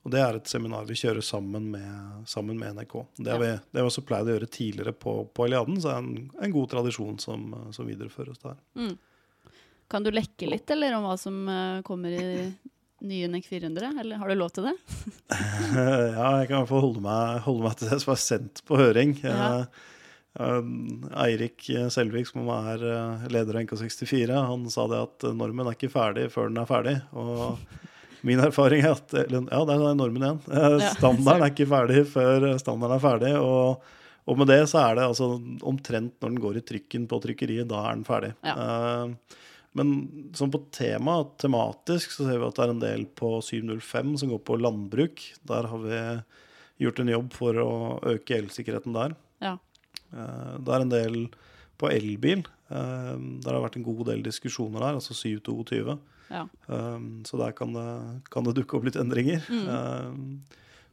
[0.06, 2.94] Og det er et seminar vi kjører sammen med, sammen med NRK.
[3.18, 5.94] Det har vi, det vi også pleid å gjøre tidligere på, på Eliaden, så det
[5.94, 8.56] er en, en god tradisjon som, som videreføres der.
[8.78, 8.96] Mm.
[9.88, 12.30] Kan du lekke litt, eller om hva som eh, kommer i
[13.08, 13.92] nye NEC 400?
[14.02, 14.74] Eller har du lov til det?
[15.78, 18.64] ja, jeg kan i hvert fall holde meg, holde meg til det som er sendt
[18.68, 19.14] på høring.
[19.22, 19.52] Ja.
[20.38, 20.62] Eh,
[21.24, 25.90] Eirik Selvik, som er eh, leder av NK64, han sa det at normen er ikke
[25.92, 26.96] ferdig før den er ferdig.
[27.18, 30.42] Og min erfaring er at Ja, det er normen igjen.
[30.46, 33.34] Eh, Standarden er ikke ferdig før standarden er ferdig.
[33.42, 33.90] Og,
[34.28, 35.32] og med det så er det altså
[35.66, 38.34] omtrent når den går i trykken på trykkeriet, da er den ferdig.
[38.46, 39.06] Ja.
[39.78, 39.94] men
[40.36, 44.30] sånn på tema, tematisk, så ser vi at det er en del på 705 som
[44.34, 45.22] går på landbruk.
[45.48, 46.02] Der har vi
[46.84, 47.70] gjort en jobb for å
[48.12, 49.16] øke elsikkerheten der.
[49.42, 49.56] Ja.
[50.12, 51.28] Eh, Det er en del
[51.78, 52.44] på elbil.
[52.70, 55.98] eh, Der har vært en god del diskusjoner der, altså 722.
[56.30, 56.46] Ja.
[56.68, 59.40] Eh, Så der kan det, kan det dukke opp litt endringer.
[59.48, 60.40] Mm.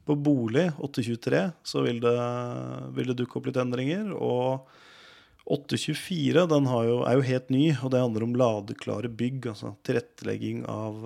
[0.05, 2.15] På bolig, 823, så vil det,
[2.93, 4.11] vil det dukke opp litt endringer.
[4.13, 4.67] Og
[5.47, 9.45] 824 den har jo, er jo helt ny, og det handler om ladeklare bygg.
[9.51, 11.05] Altså tilrettelegging av,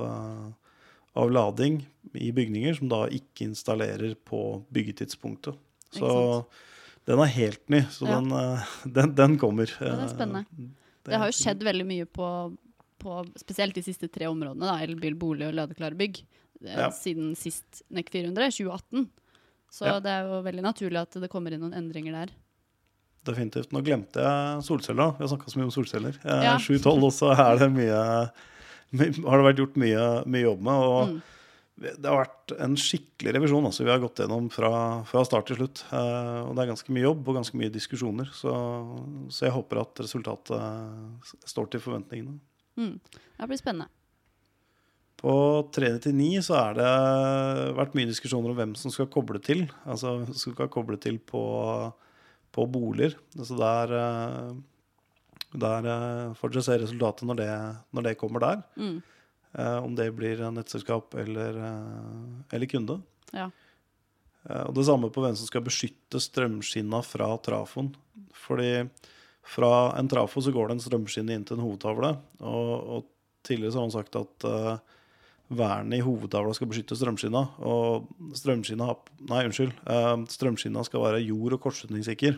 [1.15, 1.81] av lading
[2.15, 5.55] i bygninger som da ikke installerer på byggetidspunktet.
[5.95, 6.59] Så sant?
[7.05, 8.19] Den er helt ny, så Ja.
[8.19, 9.65] den, eh, den, den kommer.
[9.79, 10.45] Den det er spennende.
[10.57, 10.65] Eh,
[11.05, 12.57] Det har jo skjedd veldig mye på,
[12.99, 16.19] på spesielt de siste tre områdene, da, elbil, bolig og ladeklare bygg,
[16.65, 16.89] eh, Ja.
[16.89, 19.09] siden sist NEC 400, 2018.
[19.71, 19.99] Så Ja.
[19.99, 22.29] det er jo veldig naturlig at det kommer inn noen endringer der.
[23.25, 23.71] Definitivt.
[23.71, 25.11] Nå glemte jeg solceller.
[25.17, 26.15] Vi har snakka så mye om solceller.
[26.23, 26.57] Eh, Ja.
[26.57, 28.31] 712 også er det mye,
[28.91, 30.73] my- har det vært gjort mye, mye jobb med.
[30.73, 31.21] Og Mm.
[31.79, 33.67] Det har vært en skikkelig revisjon.
[33.69, 34.71] Altså, vi har gått gjennom fra,
[35.07, 35.83] fra start til slutt.
[35.95, 38.31] Eh, og det er ganske mye jobb og ganske mye diskusjoner.
[38.35, 38.55] Så,
[39.31, 42.35] så jeg håper at resultatet står til forventningene.
[42.79, 42.97] Mm.
[42.99, 43.89] Det blir spennende.
[45.19, 45.33] På
[45.75, 46.91] 399 så har det
[47.75, 49.65] vært mye diskusjoner om hvem som skal koble til.
[49.83, 51.43] Altså hvem som skal koble til på,
[52.55, 53.17] på boliger.
[53.37, 57.49] Altså der, eh, der eh, får dere se resultatet når det,
[57.95, 58.67] når det kommer der.
[58.79, 58.99] Mm.
[59.57, 63.01] Eh, om det blir nettselskap eller, eh, eller kunde.
[63.33, 63.49] Ja.
[64.49, 67.93] Eh, og det samme på hvem som skal beskytte strømskinna fra trafoen.
[68.33, 68.89] Fordi
[69.43, 72.13] fra en trafo så går det en strømskinne inn til en hovedtavle.
[72.41, 73.05] Og, og
[73.43, 74.97] tidligere så har man sagt at uh,
[75.49, 77.41] vernet i hovedtavla skal beskytte strømskinna.
[77.65, 78.91] Og strømskinna
[79.31, 79.73] Nei, unnskyld.
[79.89, 82.37] uh, strømskinna skal være jord- og kortslutningssikker.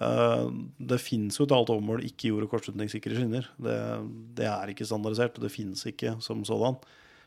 [0.00, 0.46] Eh,
[0.80, 3.48] det fins jo til alt overmål ikke jord- og kortslutningssikre skinner.
[3.60, 3.76] Det,
[4.38, 6.78] det er ikke standardisert, og det finnes ikke som sådan.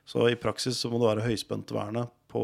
[0.06, 2.42] Så i praksis så må det være høyspentvernet på,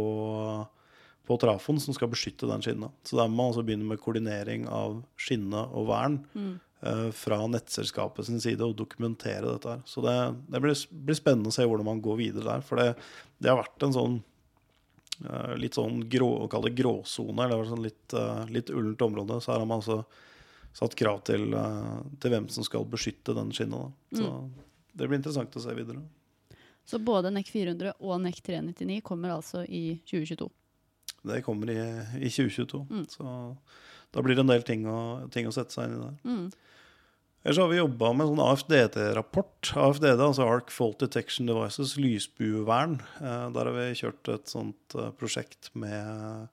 [1.28, 2.90] på trafoen som skal beskytte den skinna.
[3.06, 6.60] Så der må man altså begynne med koordinering av skinne og vern Mm.
[6.82, 9.84] eh, fra nettselskapet sin side og dokumentere dette her.
[9.86, 10.16] Så det,
[10.50, 10.74] det blir,
[11.06, 12.64] blir spennende å se hvordan man går videre der.
[12.66, 12.96] For det,
[13.42, 14.16] det har vært en sånn
[15.58, 19.42] litt sånn grå, å kalle det gråsone, eller sånn litt, eh, litt ullent område.
[19.42, 20.04] Så her har man altså
[20.74, 23.92] satt krav til, eh, til hvem som skal beskytte den skinna.
[24.14, 24.50] Så
[24.94, 26.02] det blir interessant å se videre.
[26.86, 30.50] Så både NEC 400 og NEC 399 kommer altså i 2022.
[31.24, 31.80] Det kommer i,
[32.26, 32.88] i 2022.
[32.90, 33.06] Mm.
[33.08, 33.58] Så
[34.12, 36.18] da blir det en del ting å, ting å sette seg inn i der.
[36.26, 36.52] Mm.
[37.42, 39.72] Ellers har vi jobba med en sånn AFDD-rapport.
[39.82, 43.00] AFDD, altså Arc Fault Detection Devices, lysbuevern.
[43.18, 46.52] Eh, der har vi kjørt et sånt eh, prosjekt med,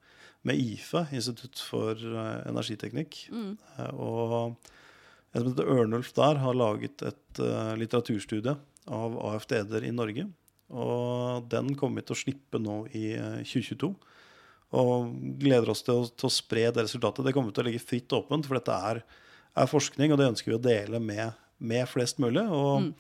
[0.49, 3.21] med IFE, Institutt for eh, energiteknikk.
[3.29, 3.53] Mm.
[4.01, 7.43] Og en som heter Ørnulf der, har laget et
[7.79, 8.57] litteraturstudie
[8.89, 10.25] av AFDD-er i Norge.
[10.69, 13.93] Og den kommer vi til å slippe nå i eh, 2022.
[14.79, 17.25] Og gleder oss til å, til å spre det resultatet.
[17.25, 19.03] Det kommer til å ligge fritt åpent, for dette er,
[19.57, 22.45] er forskning, og det ønsker vi å dele med, med flest mulig.
[22.51, 22.95] Og Mm.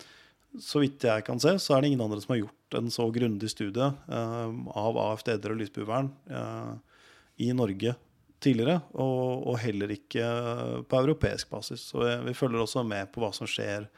[0.61, 3.11] så vidt jeg kan se, så er det ingen andre som har gjort en så
[3.13, 6.75] grundig studie eh, av AFD-er og lysbuevern eh,
[7.45, 7.95] i Norge
[8.41, 10.25] tidligere, og, og heller ikke
[10.89, 11.81] på europeisk basis.
[11.91, 13.89] Så vi, vi følger også med på hva som skjer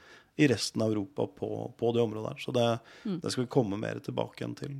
[0.41, 2.41] i resten av Europa på, på det området der.
[2.41, 2.69] Så det,
[3.05, 3.21] Mm.
[3.21, 4.77] det skal vi komme mer tilbake igjen til.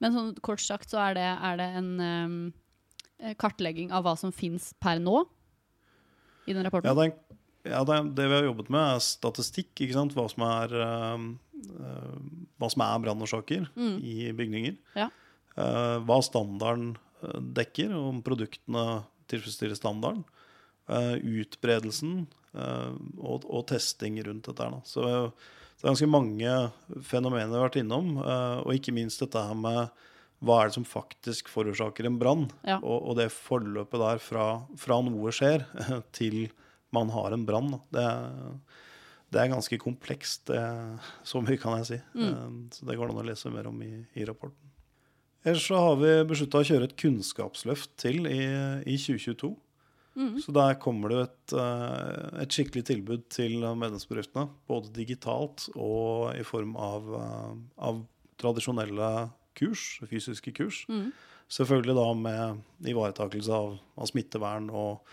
[0.00, 2.52] Men sånn kort sagt så er det, er det en
[3.20, 5.24] eh, kartlegging av hva som fins per nå
[6.46, 7.12] i den Ja, det,
[7.68, 9.82] ja, det, det vi har jobbet med, er statistikk.
[9.92, 10.74] Hva som er,
[12.56, 13.96] hva som er brannårsaker Mm.
[14.00, 14.76] i bygninger.
[14.96, 15.10] Ja.
[15.58, 16.94] Uh, hva standarden
[17.52, 20.24] dekker, om produktene tilfredsstiller standarden.
[20.90, 22.24] Uh, utbredelsen
[22.54, 24.70] og, og testing rundt dette.
[24.72, 24.80] da.
[24.88, 26.54] Så det er ganske mange
[27.06, 29.92] fenomener vi har vært innom, og ikke minst dette her med
[30.40, 32.46] hva er det som faktisk forårsaker en brann?
[32.64, 32.78] Ja.
[32.80, 34.46] Og, og det forløpet der fra,
[34.80, 35.66] fra noe skjer
[36.16, 36.46] til
[36.96, 37.74] man har en brann.
[37.92, 38.06] Det,
[39.30, 40.62] det er ganske komplekst, det,
[41.28, 42.00] så mye kan jeg si.
[42.16, 42.68] Mm.
[42.74, 44.70] Så det går det an å lese mer om i, i rapporten.
[45.44, 48.40] Ellers så har vi beslutta å kjøre et kunnskapsløft til i,
[48.84, 49.52] i 2022.
[50.18, 50.34] Mm.
[50.42, 54.50] Så der kommer det et, eh, et skikkelig tilbud til medlemsbedriftene.
[54.68, 58.02] Både digitalt og i form av, eh, av
[58.40, 60.82] tradisjonelle kurs, fysiske kurs.
[60.90, 61.10] Mm.
[61.50, 65.10] Selvfølgelig da med ivaretakelse av, av smittevern og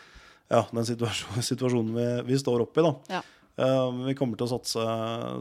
[0.48, 2.88] ja, den situasjonen, situasjonen vi, vi står oppe i.
[2.88, 3.18] da.
[3.18, 3.24] Ja.
[3.58, 4.84] Uh, vi kommer til å satse,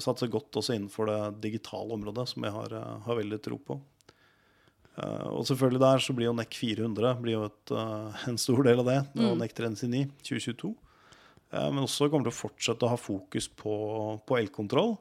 [0.01, 1.19] satse godt også innenfor det
[1.51, 3.77] digitale området, som jeg har, eh, har veldig tro på.
[4.97, 8.65] Uh, og selvfølgelig der så blir jo NEC 400 blir jo et, uh, en stor
[8.65, 8.99] del av det.
[9.19, 9.43] Og Mm.
[9.43, 10.73] NEC 399 2022.
[11.53, 13.75] Eh, men også kommer til å fortsette å ha fokus på,
[14.27, 14.97] på elkontroll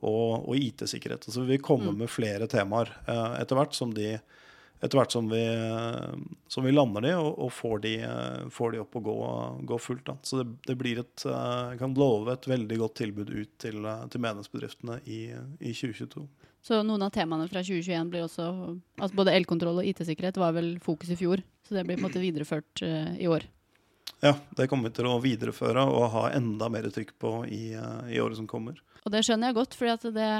[0.00, 1.28] og, og IT-sikkerhet.
[1.28, 1.98] Så vi vil komme Mm.
[2.04, 4.14] med flere temaer eh, etter hvert som de
[4.80, 5.40] etter hvert som vi,
[6.48, 9.16] som vi lander de og, og får, de, eh, får de opp og gå,
[9.68, 10.06] gå fullt.
[10.06, 10.14] Da.
[10.24, 13.84] Så det, det blir et, eh, jeg kan love et veldig godt tilbud ut til,
[13.84, 15.20] eh, til medlemsbedriftene i,
[15.60, 16.24] i 2022.
[16.64, 18.46] Så noen av temaene fra 2021 blir også
[19.00, 22.08] altså Både elkontroll og IT-sikkerhet var vel fokus i fjor, så det blir på en
[22.10, 23.46] måte videreført uh, i år.
[24.20, 28.04] Ja, det kommer vi til å videreføre og ha enda mer trykk på i, uh,
[28.12, 28.76] i året som kommer.
[29.04, 30.32] Og det skjønner jeg godt, for det,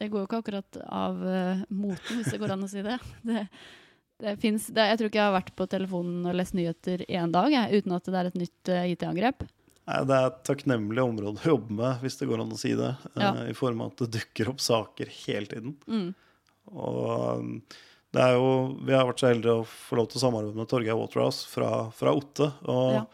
[0.00, 2.96] det, går jo ikke akkurat av uh, moten, hvis det går an å si det.
[3.30, 3.44] det,
[4.22, 7.54] det, finnes, jeg tror ikke jeg har vært på telefonen og lest nyheter én dag
[7.54, 9.46] jeg, uten at det er et nytt uh, IT-angrep.
[9.90, 12.90] Det er et takknemlig område å jobbe med, hvis det går an å si det.
[13.14, 13.30] Ja.
[13.30, 15.78] Uh, I form av at det dukker opp saker hele tiden.
[15.90, 16.10] Mm.
[16.70, 17.46] Og
[18.14, 18.50] det er jo,
[18.86, 21.70] vi har vært så heldige å få lov til å samarbeide med Torgeir Waterhouse fra,
[21.94, 22.50] fra Otte.
[22.66, 23.04] Og ja.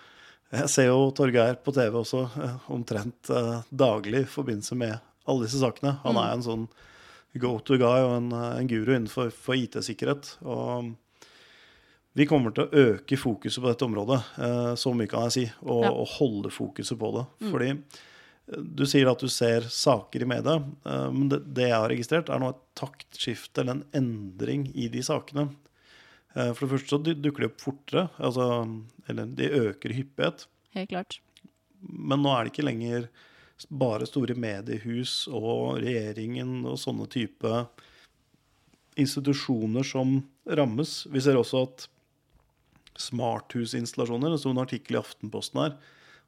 [0.54, 5.46] Jeg ser jo Torgeir på TV også eh, omtrent eh, daglig i forbindelse med alle
[5.46, 5.96] disse sakene.
[6.04, 6.22] Han mm.
[6.22, 6.68] er en sånn
[7.36, 10.36] go to guy og en, en guru innenfor IT-sikkerhet.
[10.46, 10.94] Og
[12.16, 15.42] vi kommer til å øke fokuset på dette området, eh, så mye kan jeg si,
[15.66, 15.90] og, ja.
[15.92, 17.26] og holde fokuset på det.
[17.42, 17.50] Mm.
[17.52, 17.72] Fordi
[18.46, 20.56] du sier at du ser saker i media,
[20.86, 24.88] eh, men det, det, jeg har registrert, er nå et taktskifte eller en endring i
[24.92, 25.50] de sakene.
[26.36, 28.50] Eh, for det første så dukker de opp fortere, altså,
[29.08, 30.46] eller de øker i hyppighet.
[30.76, 31.18] Helt klart.
[31.80, 33.08] Men nå er det ikke lenger
[33.72, 37.52] bare store mediehus og regjeringen og sånne type
[39.00, 40.18] institusjoner som
[40.58, 41.04] rammes.
[41.12, 41.86] Vi ser også at
[42.96, 45.74] smarthusinstallasjoner Det sto en artikkel i Aftenposten her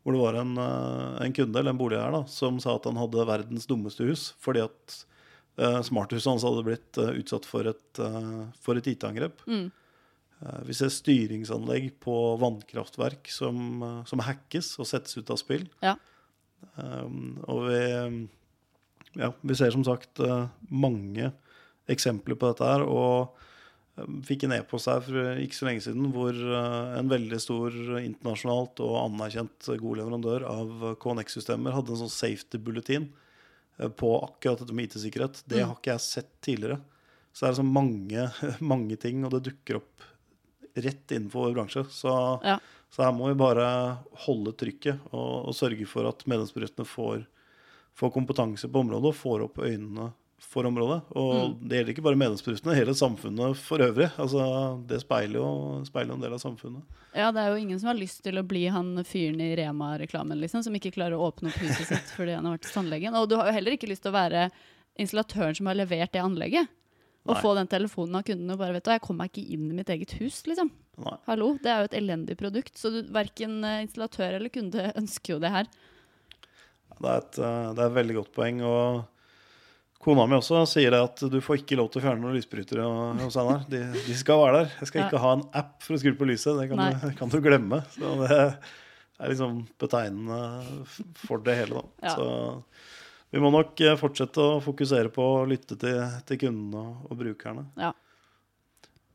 [0.04, 3.00] hvor det var en, eh, en kunde eller en boligeier da, som sa at han
[3.00, 4.98] hadde verdens dummeste hus fordi at
[5.58, 9.42] uh, smarthuset hans hadde blitt uh, utsatt for et, uh, et IT-angrep.
[9.50, 9.66] Mm.
[10.42, 15.66] Uh, vi ser styringsanlegg på vannkraftverk som, som, hackes og settes ut av spill.
[15.85, 15.96] Ja.
[16.74, 17.83] Um, og vi,
[19.18, 20.22] ja, vi ser som sagt
[20.70, 21.33] mange
[21.88, 22.85] eksempler på dette her.
[22.87, 23.38] og
[24.27, 28.83] fikk en e-post her for ikke så lenge siden hvor eh, en veldig stor internasjonalt
[28.85, 33.09] og anerkjent god leverandør av KNX-systemer hadde en sånn safety bulletin
[33.79, 35.42] eh, på akkurat dette med IT-sikkerhet.
[35.46, 35.66] Det mm.
[35.66, 36.81] har ikke jeg sett tidligere.
[37.33, 38.29] Så det er liksom mange,
[38.74, 40.09] mange ting, og det dukker opp
[40.84, 41.84] rett innenfor vår bransje.
[41.90, 42.12] Så,
[42.44, 42.58] ja.
[42.90, 43.66] så, her må vi bare
[44.26, 47.26] holde trykket og, og sørge for at medlemsbedriftene får,
[47.98, 50.10] får kompetanse på området og får opp øynene
[50.48, 51.00] for området.
[51.18, 51.56] Og mm.
[51.68, 54.08] det gjelder ikke bare medlemsbedriftene, hele samfunnet for øvrig.
[54.22, 54.44] Altså,
[54.88, 55.50] det speiler jo,
[55.88, 57.02] speiler en del av samfunnet.
[57.12, 60.38] Ja, det er jo ingen som har lyst til å bli han fyren i Rema-reklamen
[60.40, 63.18] liksom, som ikke klarer å åpne opp huset sitt fordi han har vært hos tannlegen.
[63.18, 64.48] Og du har jo heller ikke lyst til å være
[64.98, 66.74] installatøren som har levert det anlegget.
[67.34, 67.42] Nei.
[67.44, 69.76] få den telefonen av kunden og bare vet du, jeg kommer meg ikke inn i
[69.76, 70.70] mitt eget hus, liksom.
[71.04, 71.18] Nei.
[71.28, 75.36] Hallo, Det er jo et elendig produkt, så du, verken eh, installatør eller kunde ønsker
[75.36, 75.70] jo det her.
[76.98, 78.64] Det er et, eh, det er et veldig godt poeng.
[78.66, 79.06] og
[80.02, 82.84] Kona mi også sier det at du får ikke lov til å fjerne noen lysbrytere
[83.18, 83.64] hos Einar.
[83.70, 84.76] De, de, skal være der.
[84.78, 86.54] Jeg skal ikke ha en app for å skru på lyset.
[86.54, 87.80] Det kan, du, kan du, glemme.
[87.96, 90.38] Så det er liksom betegnende
[91.26, 91.82] for det hele.
[91.82, 92.06] Da.
[92.06, 92.14] Ja.
[92.14, 92.28] Så
[93.34, 97.20] vi må nok eh, fortsette å fokusere på å lytte til, til kundene og, og
[97.22, 97.66] brukerne.
[97.80, 97.92] Ja.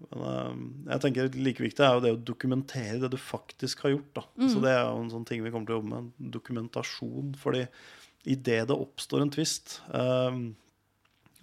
[0.04, 0.56] Men uh,
[0.91, 4.26] jeg tenker like viktig er jo det å dokumentere det du faktisk har gjort.
[4.36, 4.49] Mm.
[4.52, 6.12] Så det er jo en sånn ting vi kommer til å jobbe med.
[6.34, 7.38] Dokumentasjon.
[7.39, 7.65] fordi
[8.23, 10.54] idet det oppstår en tvist um,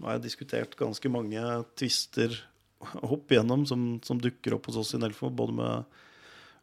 [0.01, 1.43] nå har jeg diskutert ganske mange
[1.77, 2.33] tvister
[3.05, 5.99] opp igjennom som, som, dukker opp hos oss i Nelfo, både med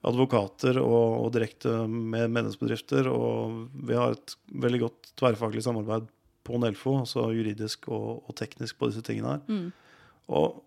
[0.06, 3.10] advokater og, og, direkte med medlemsbedrifter.
[3.10, 6.08] Og vi har et veldig godt tverrfaglig samarbeid
[6.48, 9.44] på Nelfo, altså juridisk og, og teknisk på disse tingene her.
[9.50, 9.68] Mm.
[10.38, 10.64] Og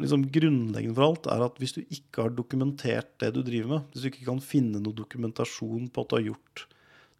[0.00, 3.88] liksom grunnleggende for alt er at hvis du ikke har dokumentert det du driver med,
[3.90, 6.66] hvis du ikke kan finne noe dokumentasjon på at du har gjort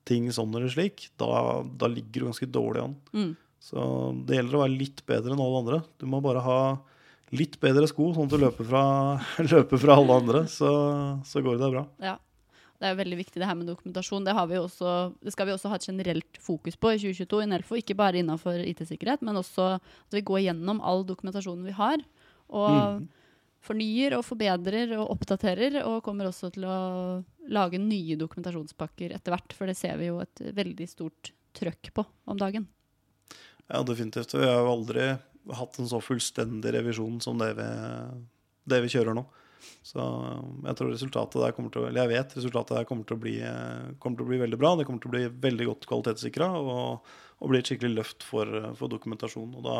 [0.09, 2.97] ting sånn eller slik, da, da ligger du ganske dårlig an.
[3.13, 3.33] Mm.
[3.61, 3.83] Så
[4.25, 5.81] det gjelder å være litt bedre enn alle andre.
[6.01, 6.61] Du må bare ha
[7.37, 8.83] litt bedre sko, sånn at du løper fra,
[9.53, 10.43] løper fra alle andre.
[10.51, 10.71] Så,
[11.27, 11.87] så, går det bra.
[12.03, 12.17] Ja.
[12.81, 14.25] Det er veldig viktig det her med dokumentasjon.
[14.25, 14.91] Det, vi også,
[15.21, 17.77] det, skal vi også ha et generelt fokus på i 2022 i Nelfo.
[17.77, 22.01] Ikke bare innenfor IT-sikkerhet, men også at vi går gjennom all dokumentasjonen vi har.
[22.49, 23.05] Og mm.
[23.69, 25.83] fornyer og forbedrer og oppdaterer.
[25.85, 26.79] Og kommer også til å
[27.53, 29.59] lage nye dokumentasjonspakker etter hvert.
[29.59, 32.65] For det ser vi jo et veldig stort trøkk på om dagen.
[33.69, 34.33] Ja, definitivt.
[34.35, 35.13] Vi har jo aldri
[35.57, 37.69] hatt en så fullstendig revisjon som det vi,
[38.71, 39.25] det vi kjører nå.
[39.85, 43.17] Så jeg tror resultatet der kommer til å, eller jeg vet resultatet der kommer til
[43.17, 43.35] å bli,
[44.01, 44.75] kommer til å bli veldig bra.
[44.77, 48.49] Det kommer til å bli veldig godt kvalitetssikra og, og, bli et skikkelig løft for,
[48.79, 49.53] for dokumentasjon.
[49.59, 49.77] Og da,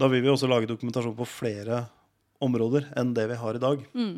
[0.00, 1.84] da, vil vi også lage dokumentasjon på flere
[2.44, 3.84] områder enn det vi har i dag.
[3.96, 4.16] Mm.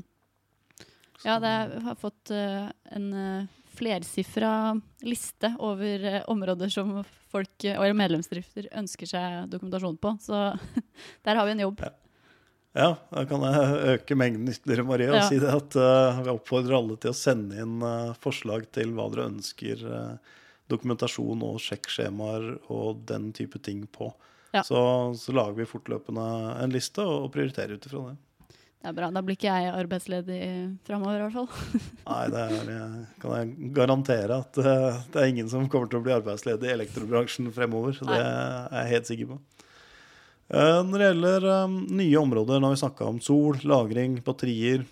[1.24, 4.52] Ja, det har fått uh, en uh, flersifra
[5.06, 6.98] liste over uh, områder som
[7.32, 10.14] folk og medlemsdrifter ønsker seg dokumentasjon på.
[10.22, 10.42] Så
[11.26, 11.84] der har vi en jobb.
[11.84, 11.92] Ja.
[12.82, 15.26] ja da kan jeg øke mengden ytterligere, Marie, og ja.
[15.30, 19.10] si det at uh, vi oppfordrer alle til å sende inn uh, forslag til hva
[19.14, 19.86] dere ønsker
[20.68, 24.10] dokumentasjon og sjekkskjemaer og den type ting på.
[24.52, 24.62] Ja.
[24.64, 26.24] Så, så, lager vi fortløpende
[26.62, 28.16] en liste og prioriterer ut ifra det.
[28.78, 29.08] Det er bra.
[29.10, 30.40] Da blir ikke jeg arbeidsledig
[30.86, 31.80] framover, i hvert fall.
[32.12, 35.98] Nei, det er, eh, kan jeg garantere at eh, det er ingen som kommer til
[35.98, 37.98] å bli arbeidsledig i elektrobransjen fremover.
[37.98, 39.40] Det er jeg helt sikker på.
[40.54, 44.86] Eh, Når det gjelder nye områder, nå har vi snakka om sol, lagring, batterier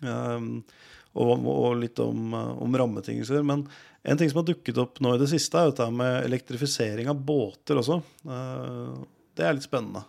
[0.00, 3.42] og, litt om, om rammebetingelser.
[3.44, 3.64] Men
[4.04, 7.20] en ting som har dukket opp nå i det siste, er dette med elektrifisering av
[7.20, 7.98] båter også.
[8.24, 10.04] Det er litt spennende.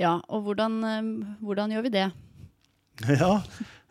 [0.00, 1.12] Ja, og hvordan, eh,
[1.44, 2.08] hvordan gjør vi det?
[3.20, 3.36] Ja,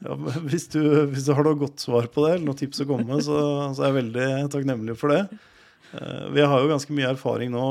[0.03, 2.87] ja hvis, du, hvis du har noe godt svar på det, eller noen tips å
[2.89, 3.39] komme med, så,
[3.75, 5.23] så er jeg veldig takknemlig for det.
[5.93, 7.63] Eh, Vi har jo ganske mye erfaring nå,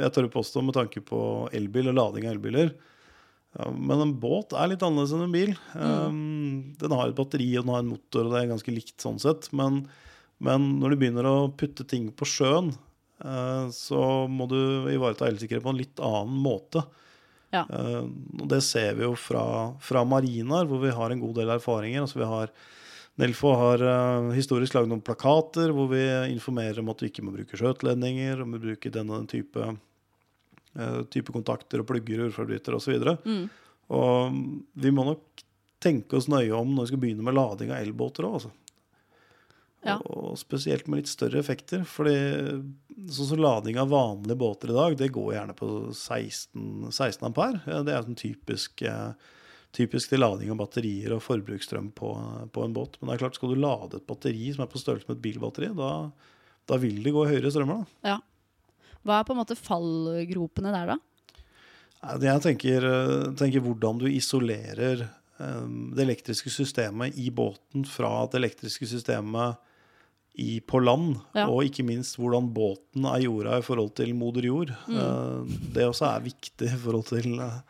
[0.00, 1.20] jeg tør å påstå, med tanke på
[1.56, 2.74] elbil og lading av elbiler.
[3.54, 5.52] Ja, men en båt er litt annerledes enn en bil.
[5.78, 8.96] Um, den har et batteri og den har en motor, og det er ganske likt
[9.04, 9.46] sånn sett.
[9.54, 9.84] Men,
[10.42, 12.72] men når du begynner å putte ting på sjøen,
[13.22, 14.58] eh, så må du
[14.90, 16.82] ivareta elsikkerhet på en litt annen måte.
[17.54, 17.64] Ja.
[17.70, 18.04] Eh,
[18.40, 19.44] og det ser vi jo fra,
[19.82, 22.04] fra marinaer, hvor vi har en god del erfaringer.
[22.04, 22.52] Altså vi har,
[23.22, 27.34] Nelfo har uh, historisk lagd noen plakater hvor vi informerer om at vi ikke må
[27.36, 33.06] bruke skjøteledninger, om vi bruker denne type, uh, type kontakter og plugger, urforbrytere osv.
[33.22, 33.46] Mm.
[33.94, 34.42] Og
[34.82, 35.44] vi må nok
[35.84, 38.54] tenke oss nøye om når vi skal begynne med lading av elbåter òg, altså.
[39.84, 39.98] Ja.
[40.08, 41.84] Og spesielt med litt større effekter.
[41.84, 42.16] fordi
[43.10, 47.60] sånn som lading av vanlige båter i dag, det går gjerne på 16, 16 ampere.
[47.84, 49.12] Det er sånn typisk, eh,
[49.76, 52.12] typisk til lading av batterier og forbruksstrøm på,
[52.54, 52.96] på en båt.
[53.00, 55.24] Men det er klart, skal du lade et batteri som er på størrelse med et
[55.26, 55.90] bilbatteri, da,
[56.70, 57.82] da vil det gå høyere strømmer.
[57.82, 58.14] da.
[58.14, 58.20] Ja.
[59.04, 61.00] Hva er på en måte fallgropene der, da?
[62.24, 68.40] Jeg tenker, eh, tenker hvordan du isolerer eh, det elektriske systemet i båten fra det
[68.40, 69.60] elektriske systemet
[70.34, 71.16] i, på land.
[71.36, 71.46] Ja.
[71.50, 74.72] Og ikke minst hvordan båten er jorda i forhold til moder jord.
[74.90, 74.96] Mm.
[74.98, 77.60] Eh, det også er viktig i forhold til, eh,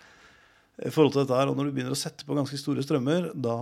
[0.88, 1.52] i forhold til dette her.
[1.52, 3.56] Og når du begynner å sette på ganske store strømmer, da,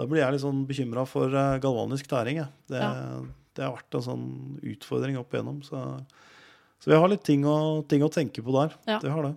[0.00, 2.42] da blir jeg litt sånn bekymra for eh, galvanisk tæring.
[2.66, 3.22] Det, Ja.
[3.54, 4.26] det har vært en sånn
[4.74, 5.62] utfordring opp igjennom.
[5.62, 5.78] Så,
[6.82, 8.74] så vi har litt ting å, ting å tenke på der.
[8.90, 8.98] Ja.
[8.98, 9.36] Det har det.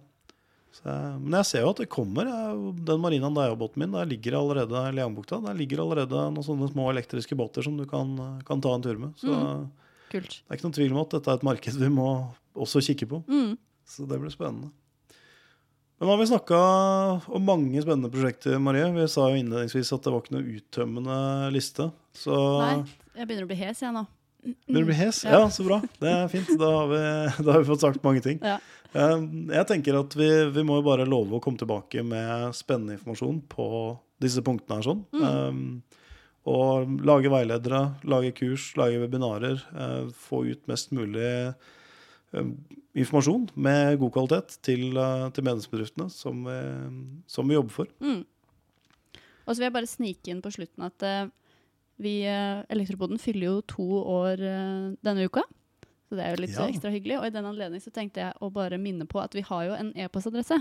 [0.78, 2.30] Så, men jeg ser jo at det kommer.
[2.30, 6.46] Jeg, den marinaen der er båten min, der ligger allerede Leangbukta, der ligger allerede noen
[6.46, 8.14] sånne små elektriske båter som du kan,
[8.48, 9.16] kan ta en tur med.
[9.22, 9.64] Så mm.
[10.12, 10.38] Kult.
[10.40, 12.10] det er ikke noen tvil om at dette er et marked vi må
[12.58, 13.24] også kikke på.
[13.28, 13.56] Mm.
[13.88, 14.70] Så det blir spennende.
[15.98, 16.58] Men nå har vi snakka
[17.34, 18.86] om mange spennende prosjekter, Marie.
[18.94, 21.18] Vi sa jo innledningsvis at det var ikke noe uttømmende
[21.56, 21.88] liste.
[22.14, 22.76] Så Nei,
[23.18, 24.04] jeg begynner å bli hes, jeg nå.
[24.46, 25.24] Begynner å bli hes?
[25.26, 25.40] Ja.
[25.42, 25.48] Ja.
[25.52, 25.80] så bra.
[25.98, 26.52] Det er fint.
[26.62, 27.02] Da har vi,
[27.48, 28.38] da har vi fått sagt mange ting.
[28.46, 28.60] Ja.
[28.98, 29.22] Eh,
[29.54, 33.42] Jeg tenker at vi, vi må jo bare love å komme tilbake med spennende informasjon
[33.52, 33.68] på
[34.24, 34.88] disse punktene her.
[34.88, 35.04] sånn.
[35.14, 35.24] Mm.
[35.28, 36.04] Eh,
[36.48, 39.60] og lage veiledere, lage kurs, lage webinarer.
[39.76, 41.54] eh, Få ut mest mulig
[42.98, 44.90] informasjon med god kvalitet til,
[45.32, 46.58] til medlemsbedriftene som vi,
[47.32, 47.92] som vi jobber for.
[48.04, 48.26] Mm.
[49.48, 51.06] Og så vil jeg bare snike inn på slutten at
[52.04, 55.46] vi, Elektropoden fyller jo to år denne uka.
[56.08, 56.68] Så det er jo litt Ja.
[56.68, 57.18] ekstra hyggelig.
[57.20, 59.74] Og i den anledning så tenkte jeg å bare minne på at vi har jo
[59.76, 60.58] en e-postadresse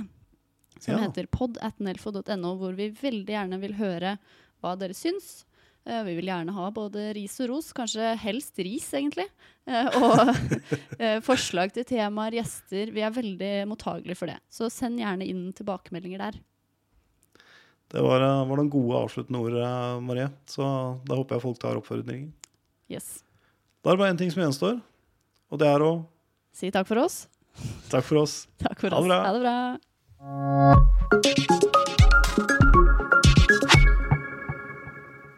[0.80, 0.98] som Ja.
[1.06, 4.18] heter pod.nelfo.no, hvor vi veldig gjerne vil høre
[4.62, 5.44] hva dere syns.
[5.86, 9.28] Eh, vi vil gjerne ha både ris og ros, kanskje helst ris, egentlig.
[9.68, 10.18] Eh, og
[10.98, 12.90] eh, forslag til temaer, gjester.
[12.92, 14.40] Vi er veldig mottagelige for det.
[14.50, 16.40] Så send gjerne inn tilbakemeldinger der.
[17.88, 20.26] Det var, var noen gode avsluttende ord, Marie.
[20.50, 20.66] Så
[21.06, 22.32] da håper jeg folk tar oppfordringen.
[22.90, 23.22] Yes.
[23.84, 24.80] Da er det bare én ting som gjenstår,
[25.50, 25.92] og det er å
[26.56, 27.26] Si takk for oss.
[27.92, 28.34] Takk for oss.
[28.62, 29.06] Takk for Ha det oss.
[29.06, 29.18] bra.
[29.24, 29.56] Ha det bra.